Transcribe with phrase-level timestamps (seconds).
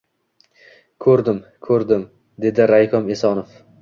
[1.05, 2.07] —Ko‘rdim, ko‘rdim,—
[2.47, 3.55] dedi raykom Esonov.